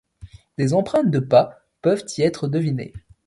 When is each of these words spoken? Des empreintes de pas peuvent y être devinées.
Des 0.57 0.73
empreintes 0.73 1.11
de 1.11 1.19
pas 1.19 1.63
peuvent 1.83 2.03
y 2.17 2.23
être 2.23 2.47
devinées. 2.47 2.91